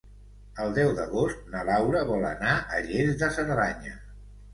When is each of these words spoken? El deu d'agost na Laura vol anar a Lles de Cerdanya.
El 0.61 0.71
deu 0.77 0.87
d'agost 0.99 1.43
na 1.55 1.61
Laura 1.67 2.01
vol 2.13 2.25
anar 2.31 2.55
a 2.55 2.81
Lles 2.87 3.13
de 3.21 3.29
Cerdanya. 3.37 3.95